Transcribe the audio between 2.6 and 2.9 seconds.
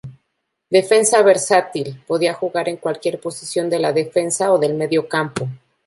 en